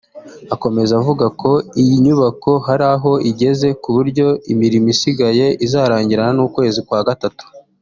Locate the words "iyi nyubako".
1.81-2.51